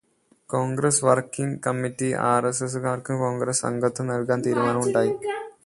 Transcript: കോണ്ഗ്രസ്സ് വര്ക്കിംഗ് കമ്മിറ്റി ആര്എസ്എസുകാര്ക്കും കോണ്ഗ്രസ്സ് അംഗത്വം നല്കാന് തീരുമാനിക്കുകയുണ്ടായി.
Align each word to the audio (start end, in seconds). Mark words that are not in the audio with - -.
കോണ്ഗ്രസ്സ് 0.49 1.03
വര്ക്കിംഗ് 1.05 1.59
കമ്മിറ്റി 1.65 2.09
ആര്എസ്എസുകാര്ക്കും 2.23 3.19
കോണ്ഗ്രസ്സ് 3.19 3.65
അംഗത്വം 3.65 4.07
നല്കാന് 4.07 4.43
തീരുമാനിക്കുകയുണ്ടായി. 4.43 5.13